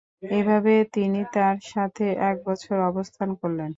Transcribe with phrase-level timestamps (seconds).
[0.31, 3.69] এভাবে তিনি তাঁর সাথে এক বছর অবস্থান করলেন।